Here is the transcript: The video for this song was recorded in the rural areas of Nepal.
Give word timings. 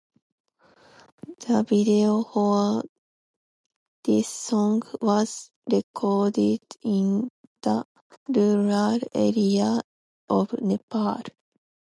The 1.41 1.61
video 1.63 2.23
for 2.23 2.83
this 4.03 4.27
song 4.27 4.81
was 4.99 5.51
recorded 5.71 6.61
in 6.81 7.29
the 7.61 7.85
rural 8.27 8.97
areas 9.13 9.83
of 10.27 10.53
Nepal. 10.59 11.21